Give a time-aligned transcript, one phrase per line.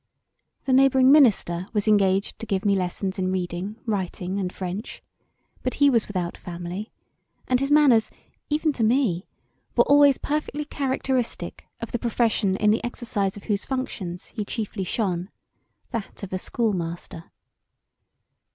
[0.65, 5.03] The neighbouring minister was engaged to give me lessons in reading, writing and french,
[5.61, 6.91] but he was without family
[7.47, 8.09] and his manners
[8.49, 9.27] even to me
[9.75, 14.83] were always perfectly characteristic of the profession in the exercise of whose functions he chiefly
[14.83, 15.29] shone,
[15.91, 17.25] that of a schoolmaster.